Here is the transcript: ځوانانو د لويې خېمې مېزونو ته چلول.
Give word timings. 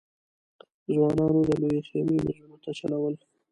ځوانانو 0.93 1.39
د 1.47 1.51
لويې 1.61 1.81
خېمې 1.87 2.17
مېزونو 2.25 2.57
ته 2.63 2.69
چلول. 2.79 3.15